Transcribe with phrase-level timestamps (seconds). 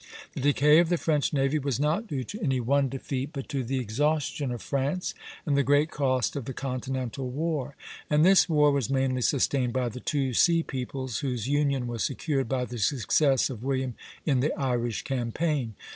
[0.33, 3.63] The decay of the French navy was not due to any one defeat, but to
[3.63, 5.13] the exhaustion of France
[5.45, 7.75] and the great cost of the continental war;
[8.09, 12.49] and this war was mainly sustained by the two sea peoples whose union was secured
[12.49, 13.93] by the success of William
[14.25, 15.75] in the Irish campaign.